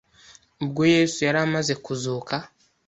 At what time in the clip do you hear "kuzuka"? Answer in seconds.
1.85-2.35